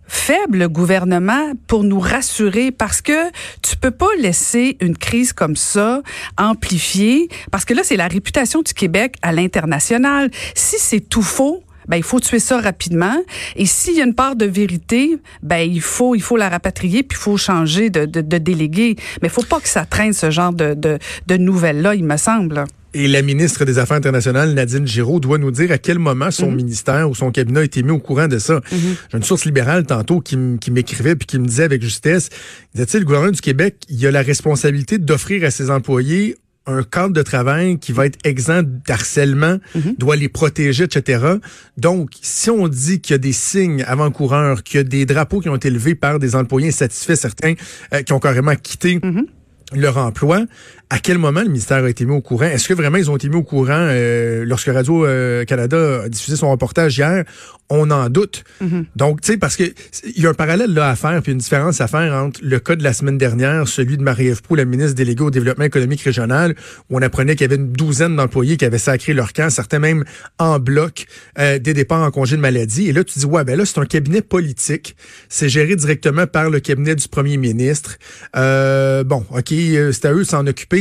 faible 0.07 0.59
le 0.59 0.69
gouvernement 0.69 1.53
pour 1.67 1.83
nous 1.83 1.99
rassurer 1.99 2.71
parce 2.71 3.01
que 3.01 3.29
tu 3.61 3.75
peux 3.75 3.91
pas 3.91 4.09
laisser 4.19 4.77
une 4.79 4.97
crise 4.97 5.33
comme 5.33 5.55
ça 5.55 6.01
amplifier 6.37 7.27
parce 7.51 7.65
que 7.65 7.73
là 7.73 7.81
c'est 7.83 7.97
la 7.97 8.07
réputation 8.07 8.61
du 8.61 8.73
Québec 8.73 9.15
à 9.21 9.31
l'international. 9.31 10.29
Si 10.53 10.75
c'est 10.77 10.99
tout 10.99 11.23
faux, 11.23 11.63
ben 11.87 11.97
il 11.97 12.03
faut 12.03 12.19
tuer 12.19 12.39
ça 12.39 12.59
rapidement. 12.59 13.15
Et 13.55 13.65
s'il 13.65 13.95
y 13.95 14.01
a 14.01 14.05
une 14.05 14.15
part 14.15 14.35
de 14.35 14.45
vérité, 14.45 15.17
ben 15.43 15.59
il 15.59 15.81
faut 15.81 16.15
il 16.15 16.21
faut 16.21 16.37
la 16.37 16.49
rapatrier 16.49 17.03
puis 17.03 17.17
il 17.19 17.21
faut 17.21 17.37
changer 17.37 17.89
de, 17.89 18.05
de, 18.05 18.21
de 18.21 18.37
délégué. 18.37 18.95
Mais 19.21 19.27
il 19.27 19.31
faut 19.31 19.43
pas 19.43 19.59
que 19.59 19.69
ça 19.69 19.85
traîne 19.85 20.13
ce 20.13 20.31
genre 20.31 20.53
de, 20.53 20.73
de, 20.73 20.97
de 21.27 21.37
nouvelles 21.37 21.81
là, 21.81 21.95
il 21.95 22.03
me 22.03 22.17
semble. 22.17 22.65
Et 22.95 23.09
la 23.09 23.21
ministre 23.21 23.65
des 23.65 23.77
Affaires 23.77 23.97
internationales, 23.97 24.53
Nadine 24.53 24.87
Giraud, 24.87 25.19
doit 25.19 25.37
nous 25.37 25.51
dire 25.51 25.69
à 25.69 25.77
quel 25.77 25.99
moment 25.99 26.31
son 26.31 26.49
mhm. 26.49 26.55
ministère 26.55 27.09
ou 27.09 27.13
son 27.13 27.29
cabinet 27.29 27.59
a 27.59 27.63
été 27.63 27.83
mis 27.83 27.91
au 27.91 27.99
courant 27.99 28.29
de 28.29 28.39
ça. 28.39 28.61
Mhm. 28.71 28.95
J'ai 29.11 29.17
une 29.17 29.23
source 29.23 29.43
libérale 29.43 29.85
tantôt 29.85 30.21
qui 30.21 30.37
m'écrivait 30.37 31.17
puis 31.17 31.25
qui 31.25 31.37
me 31.37 31.45
disait 31.45 31.65
avec 31.65 31.81
justesse, 31.81 32.29
disait-il, 32.73 33.01
le 33.01 33.05
gouvernement 33.05 33.33
du 33.33 33.41
Québec, 33.41 33.75
il 33.89 34.07
a 34.07 34.11
la 34.11 34.21
responsabilité 34.21 34.97
d'offrir 34.97 35.43
à 35.43 35.51
ses 35.51 35.71
employés 35.71 36.37
un 36.67 36.83
cadre 36.83 37.13
de 37.13 37.21
travail 37.21 37.77
qui 37.79 37.91
va 37.91 38.05
être 38.05 38.19
exempt 38.23 38.69
d'harcèlement, 38.87 39.57
mhm. 39.75 39.95
doit 39.97 40.15
les 40.15 40.29
protéger, 40.29 40.85
etc. 40.85 41.37
Donc, 41.77 42.11
si 42.21 42.49
on 42.49 42.67
dit 42.67 43.01
qu'il 43.01 43.13
y 43.13 43.15
a 43.15 43.19
des 43.19 43.33
signes 43.33 43.83
avant-coureurs, 43.87 44.63
qu'il 44.63 44.77
y 44.77 44.81
a 44.81 44.83
des 44.83 45.05
drapeaux 45.05 45.39
qui 45.39 45.49
ont 45.49 45.55
été 45.55 45.69
levés 45.69 45.95
par 45.95 46.19
des 46.19 46.35
employés 46.35 46.69
insatisfaits, 46.69 47.15
certains 47.15 47.53
euh, 47.93 48.01
qui 48.01 48.13
ont 48.13 48.19
carrément 48.19 48.55
quitté 48.55 48.99
mhm. 49.03 49.27
leur 49.73 49.97
emploi, 49.97 50.45
à 50.89 50.99
quel 50.99 51.17
moment 51.17 51.41
le 51.41 51.47
ministère 51.47 51.83
a 51.83 51.89
été 51.89 52.05
mis 52.05 52.13
au 52.13 52.21
courant? 52.21 52.45
Est-ce 52.45 52.67
que 52.67 52.73
vraiment 52.73 52.97
ils 52.97 53.09
ont 53.09 53.15
été 53.15 53.27
mis 53.27 53.37
au 53.37 53.43
courant 53.43 53.73
euh, 53.73 54.45
lorsque 54.45 54.67
Radio-Canada 54.67 55.77
euh, 55.77 56.05
a 56.05 56.09
diffusé 56.09 56.37
son 56.37 56.51
reportage 56.51 56.97
hier? 56.97 57.23
On 57.69 57.89
en 57.89 58.09
doute. 58.09 58.43
Mm-hmm. 58.61 58.85
Donc, 58.95 59.21
tu 59.21 59.31
sais, 59.31 59.37
parce 59.37 59.55
que 59.55 59.63
il 59.63 60.21
y 60.21 60.27
a 60.27 60.29
un 60.29 60.35
parallèle 60.35 60.71
là 60.71 60.89
à 60.89 60.95
faire, 60.95 61.19
puis 61.23 61.31
une 61.31 61.39
différence 61.39 61.81
à 61.81 61.87
faire 61.87 62.13
entre 62.13 62.39
le 62.43 62.59
cas 62.59 62.75
de 62.75 62.83
la 62.83 62.93
semaine 62.93 63.17
dernière, 63.17 63.67
celui 63.67 63.97
de 63.97 64.03
Marie-Ève 64.03 64.43
Proux, 64.43 64.53
la 64.53 64.65
ministre 64.65 64.93
déléguée 64.93 65.23
au 65.23 65.31
développement 65.31 65.65
économique 65.65 66.01
régional, 66.01 66.55
où 66.91 66.97
on 66.97 67.01
apprenait 67.01 67.35
qu'il 67.35 67.49
y 67.49 67.51
avait 67.51 67.55
une 67.55 67.71
douzaine 67.71 68.15
d'employés 68.15 68.57
qui 68.57 68.65
avaient 68.65 68.77
sacré 68.77 69.13
leur 69.13 69.33
camp, 69.33 69.49
certains 69.49 69.79
même 69.79 70.03
en 70.37 70.59
bloc, 70.59 71.07
euh, 71.39 71.57
des 71.57 71.73
départs 71.73 72.03
en 72.03 72.11
congé 72.11 72.35
de 72.35 72.41
maladie. 72.41 72.89
Et 72.89 72.93
là, 72.93 73.03
tu 73.03 73.17
dis, 73.17 73.25
ouais, 73.25 73.43
ben 73.43 73.57
là, 73.57 73.65
c'est 73.65 73.79
un 73.79 73.85
cabinet 73.85 74.21
politique. 74.21 74.95
C'est 75.29 75.49
géré 75.49 75.75
directement 75.75 76.27
par 76.27 76.51
le 76.51 76.59
cabinet 76.59 76.93
du 76.93 77.07
premier 77.07 77.37
ministre. 77.37 77.97
bon, 78.35 79.25
OK, 79.31 79.49
c'est 79.49 80.05
à 80.05 80.13
eux 80.13 80.19
de 80.19 80.23
s'en 80.23 80.45
occuper 80.45 80.74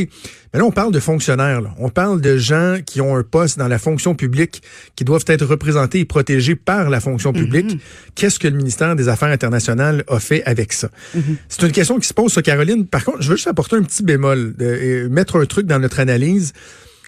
mais 0.55 0.59
là, 0.59 0.65
on 0.65 0.71
parle 0.71 0.93
de 0.93 0.99
fonctionnaires. 0.99 1.61
On 1.79 1.89
parle 1.89 2.21
de 2.21 2.37
gens 2.37 2.77
qui 2.85 3.01
ont 3.01 3.15
un 3.15 3.23
poste 3.23 3.57
dans 3.57 3.67
la 3.67 3.79
fonction 3.79 4.15
publique, 4.15 4.61
qui 4.95 5.03
doivent 5.03 5.25
être 5.27 5.45
représentés 5.45 5.99
et 5.99 6.05
protégés 6.05 6.55
par 6.55 6.89
la 6.89 7.01
fonction 7.01 7.31
mhm. 7.31 7.37
publique. 7.37 7.79
Qu'est-ce 8.15 8.39
que 8.39 8.47
le 8.47 8.55
ministère 8.55 8.95
des 8.95 9.09
Affaires 9.09 9.29
internationales 9.29 10.03
a 10.07 10.19
fait 10.19 10.43
avec 10.45 10.73
ça? 10.73 10.89
Mhm. 11.13 11.37
C'est 11.49 11.63
une 11.63 11.71
question 11.71 11.99
qui 11.99 12.07
se 12.07 12.13
pose, 12.13 12.33
Caroline. 12.43 12.85
Par 12.85 13.03
contre, 13.03 13.21
je 13.21 13.29
veux 13.29 13.35
juste 13.35 13.47
apporter 13.47 13.75
un 13.75 13.83
petit 13.83 14.03
bémol, 14.03 14.55
de, 14.57 15.07
mettre 15.09 15.39
un 15.39 15.45
truc 15.45 15.67
dans 15.67 15.79
notre 15.79 15.99
analyse. 15.99 16.53
Tu 16.53 16.59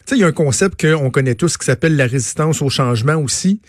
sais, 0.07 0.15
il 0.15 0.21
y 0.21 0.23
a 0.23 0.27
un 0.27 0.31
concept 0.31 0.81
qu'on 0.81 1.09
connaît 1.09 1.35
tous 1.35 1.57
qui 1.57 1.65
s'appelle 1.65 1.95
la 1.95 2.07
résistance 2.07 2.61
au 2.61 2.69
changement 2.69 3.15
aussi. 3.15 3.61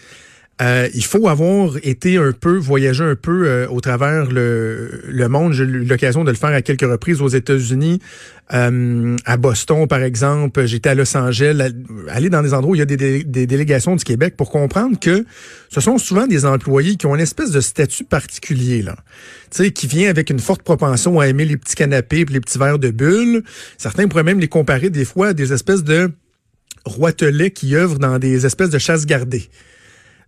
Euh, 0.61 0.89
il 0.93 1.05
faut 1.05 1.29
avoir 1.29 1.77
été 1.85 2.17
un 2.17 2.33
peu, 2.33 2.57
voyager 2.57 3.05
un 3.05 3.15
peu 3.15 3.47
euh, 3.47 3.69
au 3.69 3.81
travers 3.81 4.27
le, 4.27 5.27
monde. 5.29 5.53
J'ai 5.53 5.63
eu 5.63 5.85
l'occasion 5.85 6.25
de 6.25 6.31
le 6.31 6.37
faire 6.37 6.51
à 6.51 6.63
quelques 6.63 6.83
reprises 6.83 7.21
aux 7.21 7.29
États-Unis, 7.29 8.01
euh, 8.53 9.17
à 9.25 9.37
Boston 9.37 9.87
par 9.87 10.03
exemple. 10.03 10.67
J'étais 10.67 10.89
à 10.89 10.95
Los 10.97 11.17
Angeles, 11.17 11.73
aller 12.09 12.29
dans 12.29 12.43
des 12.43 12.55
endroits 12.55 12.73
où 12.73 12.75
il 12.75 12.79
y 12.79 12.83
a 12.83 12.87
des, 12.87 13.23
délégations 13.23 13.95
du 13.95 14.05
Québec 14.05 14.35
pour 14.37 14.51
comprendre 14.51 14.99
que 14.99 15.25
ce 15.69 15.81
sont 15.81 15.97
souvent 15.99 16.27
des 16.27 16.45
employés 16.45 16.97
qui 16.97 17.07
ont 17.07 17.15
une 17.15 17.21
espèce 17.21 17.53
de 17.53 17.61
statut 17.61 18.05
particulier 18.05 18.83
là, 18.83 18.97
tu 19.51 19.65
sais, 19.65 19.71
qui 19.71 19.87
vient 19.87 20.11
avec 20.11 20.29
une 20.31 20.41
forte 20.41 20.63
propension 20.63 21.21
à 21.21 21.29
aimer 21.29 21.45
les 21.45 21.57
petits 21.57 21.77
canapés, 21.77 22.25
les 22.29 22.41
petits 22.41 22.59
verres 22.59 22.81
de 22.81 22.91
bulles. 22.91 23.45
Certains 23.77 24.09
pourraient 24.09 24.25
même 24.25 24.41
les 24.41 24.49
comparer 24.49 24.91
des 24.91 25.05
fois 25.05 25.29
à 25.29 25.33
des 25.35 25.53
espèces 25.53 25.85
de 25.85 26.11
roitelets 26.85 27.53
qui 27.53 27.77
œuvrent 27.77 27.99
dans 27.99 28.19
des 28.19 28.45
espèces 28.45 28.71
de 28.71 28.79
chasse 28.79 29.07
gardées. 29.07 29.49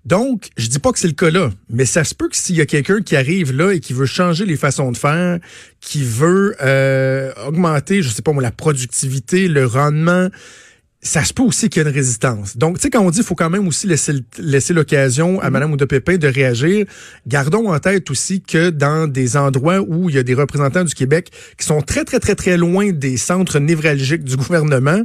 Donc, 0.05 0.49
je 0.57 0.69
dis 0.69 0.79
pas 0.79 0.93
que 0.93 0.99
c'est 0.99 1.09
le 1.09 1.15
cas 1.15 1.31
là, 1.31 1.51
mais 1.69 1.85
ça 1.85 2.05
se 2.05 2.15
peut 2.15 2.29
que 2.29 2.37
s'il 2.37 2.57
y 2.57 2.61
a 2.61 2.67
quelqu'un 2.67 3.03
qui 3.03 3.17
arrive 3.17 3.53
là 3.53 3.73
et 3.73 3.81
qui 3.81 3.93
veut 3.93 4.07
changer 4.07 4.47
les 4.47 4.57
façons 4.57 4.93
de 4.93 4.97
faire, 4.97 5.39
qui 5.81 6.03
veut 6.03 6.57
euh, 6.63 7.33
augmenter, 7.47 8.03
je 8.03 8.09
sais 8.09 8.23
pas 8.23 8.33
moi, 8.33 8.43
la 8.43 8.51
productivité, 8.51 9.47
le 9.47 9.67
rendement, 9.67 10.29
ça 11.03 11.25
se 11.25 11.33
peut 11.33 11.43
aussi 11.43 11.69
qu'il 11.69 11.83
y 11.83 11.85
ait 11.85 11.89
une 11.89 11.95
résistance. 11.95 12.57
Donc, 12.57 12.77
tu 12.77 12.83
sais, 12.83 12.91
quand 12.91 13.01
on 13.01 13.11
dit 13.11 13.19
qu'il 13.19 13.27
faut 13.27 13.35
quand 13.35 13.51
même 13.51 13.67
aussi 13.67 13.87
laisser, 13.87 14.15
laisser 14.39 14.75
l'occasion 14.75 15.41
à 15.41 15.49
mm-hmm. 15.49 15.53
Mme 15.53 15.73
Ouda 15.73 15.87
Pépin 15.87 16.17
de 16.17 16.29
réagir, 16.29 16.87
gardons 17.27 17.73
en 17.73 17.79
tête 17.79 18.11
aussi 18.11 18.43
que 18.43 18.71
dans 18.71 19.07
des 19.07 19.37
endroits 19.37 19.81
où 19.81 20.11
il 20.11 20.17
y 20.17 20.19
a 20.19 20.23
des 20.23 20.35
représentants 20.35 20.85
du 20.85 20.95
Québec 20.95 21.31
qui 21.59 21.67
sont 21.67 21.81
très, 21.81 22.05
très, 22.05 22.21
très, 22.21 22.35
très 22.35 22.57
loin 22.57 22.91
des 22.91 23.17
centres 23.17 23.59
névralgiques 23.59 24.25
du 24.25 24.37
gouvernement, 24.37 25.03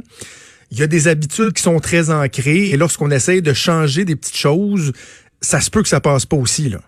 il 0.70 0.78
y 0.78 0.82
a 0.82 0.86
des 0.86 1.08
habitudes 1.08 1.52
qui 1.52 1.62
sont 1.62 1.78
très 1.78 2.10
ancrées 2.10 2.70
et 2.70 2.76
lorsqu'on 2.76 3.10
essaye 3.10 3.42
de 3.42 3.52
changer 3.52 4.04
des 4.04 4.16
petites 4.16 4.36
choses, 4.36 4.92
ça 5.40 5.60
se 5.60 5.70
peut 5.70 5.82
que 5.82 5.88
ça 5.88 6.00
passe 6.00 6.26
pas 6.26 6.36
aussi, 6.36 6.68
là. 6.68 6.80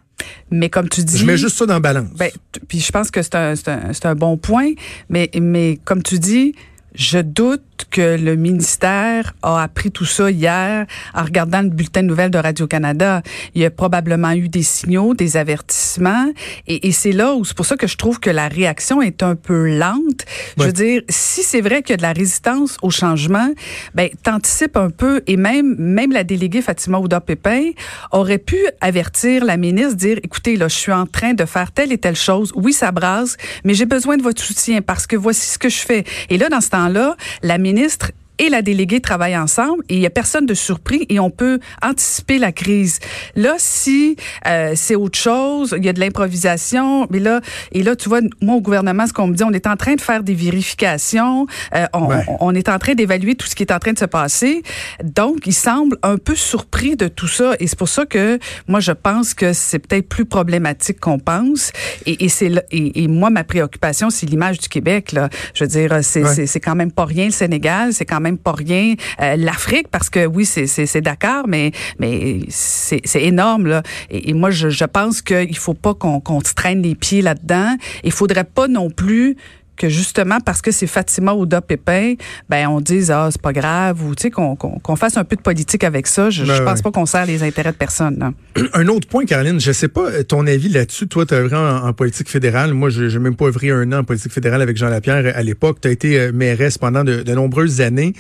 Mais 0.51 0.69
comme 0.69 0.89
tu 0.89 1.03
dis. 1.05 1.19
Je 1.19 1.25
mets 1.25 1.37
juste 1.37 1.57
ça 1.57 1.67
dans 1.67 1.75
la 1.75 1.81
balance. 1.81 2.11
Ben, 2.17 2.31
puis 2.67 2.81
je 2.81 2.91
pense 2.91 3.11
que 3.11 3.23
c'est 3.23 3.37
un, 3.37 3.55
un, 3.67 3.93
un, 4.03 4.15
bon 4.15 4.37
point. 4.37 4.73
Mais, 5.09 5.31
mais 5.41 5.79
comme 5.85 6.03
tu 6.03 6.19
dis, 6.19 6.55
je 6.95 7.19
doute 7.19 7.63
que 7.91 8.17
le 8.17 8.37
ministère 8.37 9.35
a 9.43 9.63
appris 9.63 9.91
tout 9.91 10.05
ça 10.05 10.31
hier 10.31 10.87
en 11.15 11.23
regardant 11.23 11.63
le 11.63 11.69
bulletin 11.69 12.03
de 12.03 12.09
nouvelles 12.09 12.31
de 12.31 12.39
Radio-Canada. 12.39 13.23
Il 13.55 13.63
y 13.63 13.65
a 13.65 13.71
probablement 13.71 14.33
eu 14.33 14.49
des 14.49 14.63
signaux, 14.63 15.15
des 15.15 15.37
avertissements, 15.37 16.33
et, 16.67 16.89
et 16.89 16.93
c'est 16.93 17.13
là 17.13 17.35
où 17.35 17.45
c'est 17.45 17.57
pour 17.57 17.67
ça 17.67 17.77
que 17.77 17.87
je 17.87 17.97
trouve 17.97 18.21
que 18.21 18.31
la 18.31 18.49
réaction 18.49 19.03
est 19.03 19.23
un 19.23 19.35
peu 19.35 19.69
lente. 19.79 20.25
Je 20.59 20.65
veux 20.65 20.73
dire, 20.73 21.03
si 21.09 21.43
c'est 21.43 21.61
vrai 21.61 21.83
qu'il 21.83 21.93
y 21.93 21.95
a 21.95 21.97
de 21.97 22.03
la 22.03 22.13
résistance 22.13 22.77
au 22.83 22.91
changement, 22.91 23.51
ben 23.95 24.09
t'anticipes 24.23 24.77
un 24.77 24.91
peu, 24.91 25.23
et 25.27 25.37
même 25.37 25.77
même 25.79 26.13
la 26.13 26.25
déléguée 26.25 26.63
Fatima 26.63 26.99
Ouda-Pépin 26.99 27.71
aurait 28.13 28.39
pu 28.39 28.59
avertir 28.81 29.45
la 29.45 29.57
ministre, 29.57 29.95
dire, 29.95 30.19
écoutez, 30.23 30.57
là, 30.57 30.69
je 30.69 30.77
suis 30.77 30.93
en 30.93 31.07
train 31.07 31.35
de 31.35 31.45
faire 31.45 31.73
telle 31.73 31.93
et 31.93 31.99
telle 31.99 32.17
chose. 32.17 32.53
Oui, 32.55 32.73
ça 32.73 32.93
brasse, 32.93 33.37
mais 33.65 33.75
j'ai 33.75 33.87
besoin 33.87 34.17
de 34.17 34.23
votre 34.23 34.43
soutien 34.43 34.83
parce 34.83 35.07
que 35.07 35.17
voici 35.17 35.47
ce 35.47 35.59
que 35.59 35.69
je 35.69 35.79
fais. 35.79 36.05
Et 36.31 36.39
là, 36.39 36.49
dans 36.49 36.61
ce 36.61 36.71
temps-là, 36.71 37.17
la 37.43 37.59
ministre 37.59 37.68
ministre 37.69 38.13
et 38.39 38.49
la 38.49 38.63
déléguée 38.63 39.01
travaillent 39.01 39.37
ensemble 39.37 39.83
et 39.89 39.97
il 39.97 40.01
y 40.01 40.07
a 40.07 40.11
personne 40.11 40.47
de 40.47 40.55
surpris 40.55 41.07
et 41.09 41.21
on 41.21 41.31
peut 41.31 41.59
anticiper 41.83 42.39
la 42.39 42.53
crise. 42.53 43.01
Là, 43.37 43.55
si 43.59 44.17
euh, 44.47 44.73
c'est 44.75 44.95
autre 44.95 45.19
chose, 45.19 45.75
il 45.77 45.85
y 45.85 45.89
a 45.89 45.93
de 45.93 46.01
l'improvisation, 46.01 47.07
mais 47.11 47.19
là 47.19 47.41
et 47.73 47.83
là, 47.83 47.97
tu 47.97 48.09
vois, 48.09 48.21
moi 48.41 48.57
au 48.57 48.61
gouvernement, 48.61 49.07
ce 49.07 49.13
qu'on 49.13 49.27
me 49.27 49.35
dit, 49.35 49.45
on 49.45 49.53
est 49.53 49.67
en 49.67 49.77
train 49.77 49.95
de 49.95 50.01
faire 50.01 50.23
des 50.23 50.35
vérifications, 50.35 51.47
euh, 51.75 51.87
on, 51.93 52.09
on, 52.41 52.55
est 52.55 52.69
en 52.69 52.79
train 52.79 52.95
d'évaluer 52.95 53.35
tout 53.35 53.47
ce 53.47 53.55
qui 53.55 53.63
est 53.63 53.73
en 53.73 53.79
train 53.79 53.93
de 53.93 53.99
se 53.99 54.05
passer. 54.05 54.63
Donc, 55.03 55.47
il 55.47 55.55
semble 55.55 55.97
un 56.03 56.17
peu 56.17 56.35
surpris 56.35 56.97
de 56.97 57.09
tout 57.09 57.29
ça 57.29 57.55
et 57.61 57.67
c'est 57.67 57.79
pour 57.79 57.89
ça 57.89 58.07
que 58.07 58.39
moi 58.67 58.81
je 58.81 58.93
pense 58.93 59.35
que 59.35 59.53
c'est 59.53 59.79
peut-être 59.79 60.09
plus 60.09 60.25
problématique 60.25 61.01
qu'on 61.01 61.19
pense 61.19 61.73
et, 62.07 62.25
et 62.25 62.29
c'est 62.29 62.53
et, 62.71 63.03
et, 63.05 63.09
moi 63.09 63.31
ma 63.31 63.45
préoccupation 63.45 64.11
c'est 64.11 64.27
l'image 64.27 64.59
du 64.59 64.69
Québec 64.69 65.13
là. 65.13 65.29
Je 65.55 65.65
veux 65.65 65.69
dire, 65.69 65.99
c'est 66.03 66.23
ouais. 66.23 66.47
c'est 66.47 66.61
quand 66.61 66.75
même 66.75 66.93
pas 66.93 67.05
rien 67.05 67.27
le 67.27 67.31
Sénégal, 67.31 67.93
c'est 67.93 68.05
quand 68.05 68.21
même 68.21 68.28
même 68.29 68.39
pas 68.39 68.53
rien. 68.53 68.95
Euh, 69.21 69.37
L'Afrique, 69.37 69.89
parce 69.89 70.11
que 70.11 70.27
oui, 70.27 70.45
c'est 70.45 71.01
Dakar, 71.01 71.47
mais, 71.49 71.73
mais 71.99 72.41
c'est 72.49 73.03
énorme. 73.15 73.67
Là. 73.67 73.83
Et, 74.11 74.35
moi, 74.35 74.51
je, 74.51 74.69
je 74.69 74.85
pense 74.85 75.23
qu'il 75.23 75.57
faut 75.57 75.75
pas 75.75 75.95
qu'on 75.95 76.21
qu 76.21 76.49
se 76.49 76.55
traîne 76.55 76.83
les 76.83 76.95
pieds 76.95 77.23
là-dedans. 77.23 77.77
Il 78.05 78.13
faudrait 78.13 78.45
pas 78.45 78.69
non 78.69 78.91
plus 78.91 79.37
que 79.79 79.89
justement 79.89 80.39
parce 80.41 80.61
que 80.61 80.71
c'est 80.71 80.87
Fatima 80.87 81.33
Ouda 81.33 81.61
Pépin, 81.61 82.15
ben 82.49 82.69
on 82.69 82.81
dise 82.81 83.11
ah 83.11 83.29
c'est 83.31 83.41
pas 83.41 83.53
grave 83.53 84.05
ou 84.05 84.15
tu 84.15 84.23
sais 84.23 84.31
qu'on 84.31 84.57
qu 84.57 84.67
qu 84.85 84.97
fasse 84.97 85.17
un 85.17 85.25
peu 85.25 85.37
de 85.37 85.41
politique 85.41 85.85
avec 85.85 86.07
ça. 86.07 86.31
Je, 86.31 86.45
ben 86.45 86.55
je 86.55 86.63
pense 86.63 86.83
pas 86.83 86.91
qu'on 86.91 87.07
sert 87.07 87.25
les 87.25 87.43
intérêts 87.43 87.73
de 87.73 87.77
personne. 87.77 88.19
Là. 88.19 88.33
Un 88.75 88.89
autre 88.89 89.09
point, 89.09 89.25
Caroline, 89.25 89.61
je 89.61 89.73
sais 89.73 89.89
pas 89.89 90.25
ton 90.25 90.47
avis 90.47 90.69
là-dessus. 90.69 91.09
Toi, 91.09 91.25
tu 91.25 91.35
as 91.35 91.39
œuvré 91.39 91.57
en, 91.57 91.87
en, 91.87 91.93
politique 91.93 92.29
fédérale. 92.29 92.75
Moi, 92.75 92.91
je 92.91 93.05
n'ai 93.05 93.19
même 93.19 93.37
pas 93.37 93.47
œuvré 93.47 93.71
un 93.71 93.93
an 93.93 94.01
en 94.01 94.05
politique 94.05 94.33
fédérale 94.33 94.61
avec 94.61 94.77
Jean 94.77 94.89
Lapierre 94.89 95.33
à 95.35 95.43
l'époque. 95.43 95.79
Tu 95.81 95.89
as 95.89 95.91
été 95.91 96.33
mairesse 96.33 96.79
pendant 96.79 97.05
de, 97.05 97.23
de 97.23 97.35
nombreuses 97.35 97.81
années. 97.81 98.13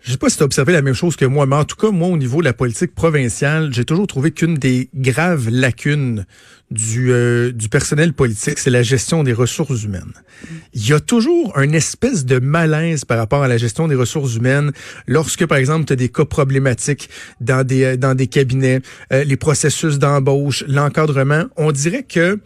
Je 0.00 0.12
sais 0.12 0.16
pas 0.16 0.28
si 0.28 0.36
tu 0.36 0.42
as 0.42 0.46
observé 0.46 0.72
la 0.72 0.82
même 0.82 0.94
chose 0.94 1.16
que 1.16 1.24
moi, 1.24 1.44
mais 1.46 1.56
en 1.56 1.64
tout 1.64 1.76
cas, 1.76 1.90
moi, 1.90 2.08
au 2.08 2.16
niveau 2.16 2.38
de 2.38 2.44
la 2.44 2.52
politique 2.52 2.94
provinciale, 2.94 3.70
j'ai 3.72 3.84
toujours 3.84 4.06
trouvé 4.06 4.30
qu'une 4.30 4.54
des 4.54 4.88
graves 4.94 5.48
lacunes 5.50 6.24
du, 6.70 7.10
euh, 7.12 7.50
du 7.50 7.68
personnel 7.68 8.12
politique, 8.12 8.58
c'est 8.58 8.70
la 8.70 8.82
gestion 8.82 9.24
des 9.24 9.32
ressources 9.32 9.82
humaines. 9.82 10.12
Il 10.72 10.86
y 10.86 10.92
a 10.92 11.00
toujours 11.00 11.58
une 11.58 11.74
espèce 11.74 12.24
de 12.24 12.38
malaise 12.38 13.04
par 13.04 13.18
rapport 13.18 13.42
à 13.42 13.48
la 13.48 13.58
gestion 13.58 13.88
des 13.88 13.94
ressources 13.94 14.36
humaines 14.36 14.72
lorsque, 15.06 15.46
par 15.46 15.58
exemple, 15.58 15.86
tu 15.86 15.94
as 15.94 15.96
des 15.96 16.10
cas 16.10 16.24
problématiques 16.24 17.08
dans 17.40 17.66
des, 17.66 17.96
dans 17.96 18.14
des 18.14 18.28
cabinets, 18.28 18.80
euh, 19.12 19.24
les 19.24 19.36
processus 19.36 19.98
d'embauche, 19.98 20.62
l'encadrement. 20.68 21.44
On 21.56 21.72
dirait 21.72 22.04
que 22.04 22.38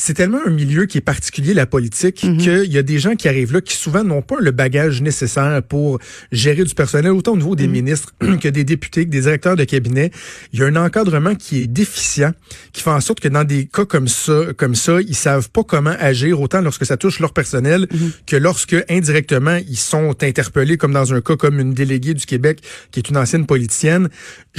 c'est 0.00 0.14
tellement 0.14 0.40
un 0.46 0.50
milieu 0.50 0.86
qui 0.86 0.98
est 0.98 1.06
particulier, 1.14 1.52
la 1.54 1.66
politique, 1.66 2.24
mm 2.24 2.28
-hmm. 2.28 2.38
qu'il 2.42 2.72
y 2.72 2.78
a 2.78 2.82
des 2.82 2.98
gens 2.98 3.14
qui 3.20 3.28
arrivent 3.28 3.52
là 3.52 3.60
qui 3.60 3.76
souvent 3.84 4.04
n'ont 4.10 4.22
pas 4.22 4.40
le 4.40 4.52
bagage 4.62 4.96
nécessaire 5.02 5.62
pour 5.72 5.88
gérer 6.32 6.64
du 6.64 6.74
personnel, 6.82 7.12
autant 7.12 7.32
au 7.32 7.40
niveau 7.42 7.54
des 7.54 7.66
mm 7.68 7.70
-hmm. 7.70 7.80
ministres 7.80 8.10
que 8.42 8.50
des 8.58 8.64
députés, 8.72 9.02
que 9.06 9.12
des 9.18 9.22
directeurs 9.26 9.56
de 9.62 9.66
cabinet. 9.74 10.08
Il 10.52 10.56
y 10.58 10.62
a 10.62 10.66
un 10.72 10.76
encadrement 10.86 11.34
qui 11.42 11.52
est 11.62 11.66
déficient, 11.82 12.32
qui 12.72 12.80
fait 12.84 12.96
en 13.00 13.02
sorte 13.08 13.20
que 13.24 13.30
dans 13.36 13.46
des 13.54 13.62
cas 13.76 13.86
comme 13.94 14.08
ça, 14.22 14.38
comme 14.60 14.76
ça, 14.86 14.94
ils 15.12 15.20
savent 15.28 15.48
pas 15.56 15.64
comment 15.72 15.96
agir, 16.12 16.32
autant 16.44 16.62
lorsque 16.68 16.86
ça 16.90 16.96
touche 17.02 17.18
leur 17.24 17.32
personnel 17.40 17.80
mm 17.82 17.96
-hmm. 17.96 18.10
que 18.30 18.36
lorsque 18.48 18.76
indirectement 18.98 19.58
ils 19.74 19.82
sont 19.94 20.10
interpellés, 20.30 20.76
comme 20.80 20.94
dans 21.00 21.10
un 21.16 21.20
cas 21.28 21.36
comme 21.42 21.56
une 21.64 21.74
déléguée 21.82 22.14
du 22.20 22.26
Québec 22.32 22.56
qui 22.90 22.96
est 23.00 23.08
une 23.12 23.18
ancienne 23.24 23.46
politicienne. 23.52 24.04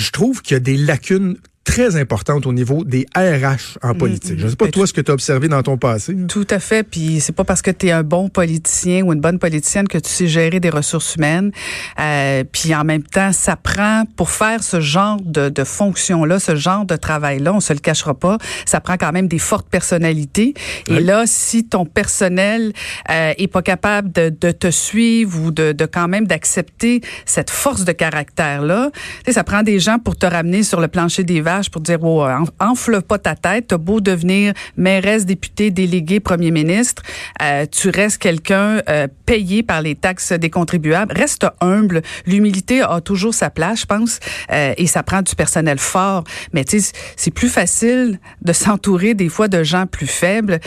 Je 0.05 0.09
trouve 0.17 0.35
qu'il 0.43 0.53
y 0.57 0.59
a 0.61 0.65
des 0.71 0.77
lacunes 0.91 1.31
très 1.63 1.95
importante 1.95 2.45
au 2.45 2.53
niveau 2.53 2.83
des 2.83 3.05
RH 3.15 3.77
en 3.83 3.93
politique. 3.93 4.39
Je 4.39 4.45
ne 4.45 4.49
sais 4.49 4.55
pas, 4.55 4.67
toi, 4.67 4.87
ce 4.87 4.93
que 4.93 5.01
tu 5.01 5.11
as 5.11 5.13
observé 5.13 5.47
dans 5.47 5.61
ton 5.61 5.77
passé. 5.77 6.15
Tout 6.27 6.47
à 6.49 6.59
fait. 6.59 6.83
Puis 6.83 7.19
c'est 7.19 7.35
pas 7.35 7.43
parce 7.43 7.61
que 7.61 7.71
tu 7.71 7.87
es 7.87 7.91
un 7.91 8.03
bon 8.03 8.29
politicien 8.29 9.03
ou 9.03 9.13
une 9.13 9.21
bonne 9.21 9.37
politicienne 9.37 9.87
que 9.87 9.97
tu 9.97 10.09
sais 10.09 10.27
gérer 10.27 10.59
des 10.59 10.69
ressources 10.69 11.15
humaines. 11.15 11.51
Euh, 11.99 12.43
puis 12.51 12.73
en 12.73 12.83
même 12.83 13.03
temps, 13.03 13.31
ça 13.31 13.55
prend, 13.55 14.05
pour 14.15 14.31
faire 14.31 14.63
ce 14.63 14.81
genre 14.81 15.19
de, 15.21 15.49
de 15.49 15.63
fonction-là, 15.63 16.39
ce 16.39 16.55
genre 16.55 16.85
de 16.85 16.95
travail-là, 16.95 17.53
on 17.53 17.59
se 17.59 17.73
le 17.73 17.79
cachera 17.79 18.15
pas, 18.15 18.37
ça 18.65 18.79
prend 18.79 18.97
quand 18.97 19.11
même 19.11 19.27
des 19.27 19.39
fortes 19.39 19.69
personnalités. 19.69 20.53
Et 20.87 20.93
oui. 20.93 21.03
là, 21.03 21.23
si 21.27 21.65
ton 21.65 21.85
personnel 21.85 22.73
euh, 23.09 23.33
est 23.37 23.47
pas 23.47 23.61
capable 23.61 24.11
de, 24.11 24.29
de 24.29 24.51
te 24.51 24.71
suivre 24.71 25.39
ou 25.39 25.51
de, 25.51 25.73
de 25.73 25.85
quand 25.85 26.07
même 26.07 26.25
d'accepter 26.25 27.01
cette 27.25 27.49
force 27.49 27.85
de 27.85 27.91
caractère-là, 27.91 28.89
ça 29.29 29.43
prend 29.43 29.61
des 29.61 29.79
gens 29.79 29.99
pour 29.99 30.15
te 30.15 30.25
ramener 30.25 30.63
sur 30.63 30.81
le 30.81 30.87
plancher 30.87 31.23
des 31.23 31.41
pour 31.71 31.81
dire, 31.81 31.99
oh, 32.01 32.25
enfle 32.59 33.01
pas 33.01 33.17
ta 33.17 33.35
tête, 33.35 33.67
t'as 33.67 33.77
beau 33.77 33.99
devenir 33.99 34.53
mairesse, 34.77 35.25
député, 35.25 35.71
délégué, 35.71 36.19
premier 36.19 36.51
ministre, 36.51 37.03
euh, 37.41 37.65
tu 37.69 37.89
restes 37.89 38.19
quelqu'un 38.19 38.81
euh, 38.89 39.07
payé 39.25 39.63
par 39.63 39.81
les 39.81 39.95
taxes 39.95 40.31
des 40.31 40.49
contribuables. 40.49 41.13
Reste 41.15 41.45
humble. 41.59 42.01
L'humilité 42.25 42.81
a 42.81 43.01
toujours 43.01 43.33
sa 43.33 43.49
place, 43.49 43.81
je 43.81 43.85
pense, 43.85 44.19
euh, 44.51 44.73
et 44.77 44.87
ça 44.87 45.03
prend 45.03 45.21
du 45.21 45.35
personnel 45.35 45.77
fort. 45.77 46.23
Mais 46.53 46.63
tu 46.63 46.79
sais, 46.79 46.91
c'est 47.15 47.31
plus 47.31 47.49
facile 47.49 48.19
de 48.41 48.53
s'entourer 48.53 49.13
des 49.13 49.29
fois 49.29 49.47
de 49.47 49.63
gens 49.63 49.85
plus 49.85 50.07
faibles 50.07 50.59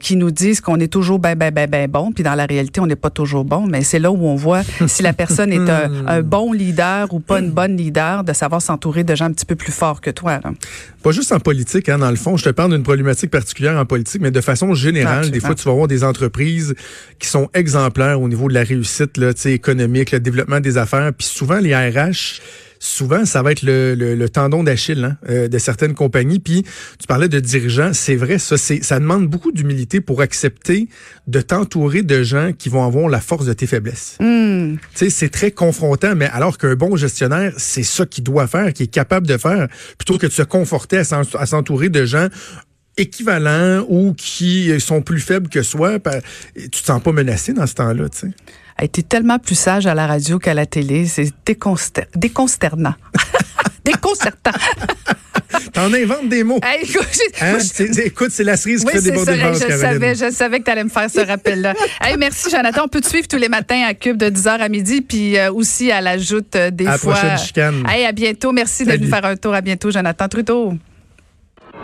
qui 0.00 0.16
nous 0.16 0.30
disent 0.30 0.60
qu'on 0.60 0.80
est 0.80 0.92
toujours 0.92 1.18
ben, 1.18 1.34
ben, 1.34 1.52
ben, 1.52 1.68
ben 1.68 1.90
bon, 1.90 2.12
puis 2.12 2.22
dans 2.24 2.34
la 2.34 2.46
réalité, 2.46 2.80
on 2.80 2.86
n'est 2.86 2.96
pas 2.96 3.10
toujours 3.10 3.44
bon. 3.44 3.66
Mais 3.66 3.82
c'est 3.82 3.98
là 3.98 4.10
où 4.10 4.26
on 4.26 4.36
voit 4.36 4.62
si 4.86 5.02
la 5.02 5.12
personne 5.12 5.52
est 5.52 5.70
un, 5.70 6.06
un 6.06 6.22
bon 6.22 6.52
leader 6.52 7.12
ou 7.12 7.20
pas 7.20 7.40
une 7.40 7.50
bonne 7.50 7.76
leader, 7.76 8.24
de 8.24 8.32
savoir 8.32 8.62
s'entourer 8.62 9.04
de 9.04 9.14
gens 9.14 9.26
un 9.26 9.32
petit 9.32 9.46
peu 9.46 9.56
plus 9.56 9.72
forts 9.72 10.00
que 10.00 10.10
toi. 10.10 10.27
Là. 10.32 10.52
Pas 11.02 11.12
juste 11.12 11.32
en 11.32 11.40
politique, 11.40 11.88
hein, 11.88 11.98
dans 11.98 12.10
le 12.10 12.16
fond. 12.16 12.36
Je 12.36 12.44
te 12.44 12.50
parle 12.50 12.72
d'une 12.72 12.82
problématique 12.82 13.30
particulière 13.30 13.76
en 13.76 13.84
politique, 13.84 14.20
mais 14.20 14.30
de 14.30 14.40
façon 14.40 14.74
générale, 14.74 15.18
Absolument. 15.18 15.34
des 15.34 15.40
fois, 15.40 15.54
tu 15.54 15.64
vas 15.64 15.72
avoir 15.72 15.88
des 15.88 16.04
entreprises 16.04 16.74
qui 17.18 17.28
sont 17.28 17.48
exemplaires 17.54 18.20
au 18.20 18.28
niveau 18.28 18.48
de 18.48 18.54
la 18.54 18.62
réussite 18.62 19.16
là, 19.16 19.32
économique, 19.44 20.12
le 20.12 20.20
développement 20.20 20.60
des 20.60 20.78
affaires. 20.78 21.12
Puis 21.16 21.26
souvent, 21.26 21.58
les 21.58 21.74
RH 21.74 22.40
souvent, 22.78 23.24
ça 23.24 23.42
va 23.42 23.52
être 23.52 23.62
le, 23.62 23.94
le, 23.94 24.14
le 24.14 24.28
tendon 24.28 24.62
d'Achille 24.62 25.04
hein, 25.04 25.16
euh, 25.28 25.48
de 25.48 25.58
certaines 25.58 25.94
compagnies. 25.94 26.38
Puis, 26.38 26.64
tu 26.98 27.06
parlais 27.06 27.28
de 27.28 27.40
dirigeants, 27.40 27.92
c'est 27.92 28.16
vrai, 28.16 28.38
ça, 28.38 28.56
ça 28.56 28.98
demande 28.98 29.26
beaucoup 29.26 29.52
d'humilité 29.52 30.00
pour 30.00 30.20
accepter 30.20 30.88
de 31.26 31.40
t'entourer 31.40 32.02
de 32.02 32.22
gens 32.22 32.52
qui 32.56 32.68
vont 32.68 32.84
avoir 32.84 33.08
la 33.08 33.20
force 33.20 33.46
de 33.46 33.52
tes 33.52 33.66
faiblesses. 33.66 34.16
Mm. 34.20 34.76
Tu 34.76 34.80
sais, 34.94 35.10
c'est 35.10 35.28
très 35.28 35.50
confrontant, 35.50 36.14
mais 36.14 36.26
alors 36.26 36.58
qu'un 36.58 36.74
bon 36.74 36.96
gestionnaire, 36.96 37.52
c'est 37.56 37.82
ça 37.82 38.06
qu'il 38.06 38.24
doit 38.24 38.46
faire, 38.46 38.72
qu'il 38.72 38.84
est 38.84 38.88
capable 38.88 39.26
de 39.26 39.36
faire, 39.36 39.68
plutôt 39.96 40.18
que 40.18 40.26
de 40.26 40.32
se 40.32 40.42
conforter 40.42 40.98
à 40.98 41.04
s'entourer 41.46 41.88
de 41.88 42.04
gens 42.04 42.28
équivalents 42.96 43.86
ou 43.88 44.12
qui 44.12 44.78
sont 44.80 45.02
plus 45.02 45.20
faibles 45.20 45.48
que 45.48 45.62
soi, 45.62 45.98
tu 46.56 46.68
te 46.68 46.76
sens 46.84 47.00
pas 47.00 47.12
menacé 47.12 47.52
dans 47.52 47.66
ce 47.66 47.74
temps-là, 47.74 48.08
tu 48.08 48.18
sais 48.18 48.30
a 48.78 48.84
été 48.84 49.02
tellement 49.02 49.38
plus 49.38 49.56
sage 49.56 49.86
à 49.86 49.94
la 49.94 50.06
radio 50.06 50.38
qu'à 50.38 50.54
la 50.54 50.66
télé. 50.66 51.06
C'est 51.06 51.30
déconster 51.44 52.04
déconsternant. 52.14 52.94
Déconcertant. 53.84 54.50
T'en 55.72 55.92
inventes 55.92 56.28
des 56.28 56.44
mots. 56.44 56.60
Hey, 56.62 56.84
écoute, 56.84 57.06
hein? 57.40 57.56
écoute 58.04 58.30
c'est 58.30 58.44
la 58.44 58.56
cerise 58.56 58.84
oui, 58.84 58.92
qui 58.92 58.98
fait 58.98 59.10
des 59.10 59.16
bonnes 59.16 59.24
Je 59.34 59.40
Caroline. 59.40 59.78
savais, 59.78 60.14
je 60.14 60.30
savais 60.30 60.58
que 60.58 60.64
tu 60.64 60.70
allais 60.70 60.84
me 60.84 60.90
faire 60.90 61.10
ce 61.10 61.20
rappel-là. 61.20 61.74
hey, 62.02 62.16
merci, 62.18 62.50
Jonathan. 62.50 62.82
On 62.84 62.88
peut 62.88 63.00
te 63.00 63.08
suivre 63.08 63.26
tous 63.26 63.38
les 63.38 63.48
matins 63.48 63.82
à 63.88 63.94
Cube 63.94 64.18
de 64.18 64.26
10h 64.26 64.48
à 64.48 64.68
midi, 64.68 65.00
puis 65.00 65.38
euh, 65.38 65.50
aussi 65.52 65.90
à 65.90 66.02
la 66.02 66.18
joute 66.18 66.54
euh, 66.54 66.70
des 66.70 66.86
à 66.86 66.98
fois. 66.98 67.14
À 67.14 67.22
la 67.22 67.28
prochaine 67.30 67.46
chicane. 67.46 67.82
Hey, 67.88 68.04
à 68.04 68.12
bientôt. 68.12 68.52
Merci 68.52 68.84
de 68.84 68.94
nous 68.96 69.08
faire 69.08 69.24
un 69.24 69.36
tour. 69.36 69.54
À 69.54 69.62
bientôt, 69.62 69.90
Jonathan 69.90 70.28
Trudeau. 70.28 70.74